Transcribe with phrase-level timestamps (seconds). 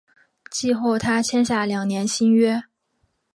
[0.49, 2.63] 季后他签下两年新约。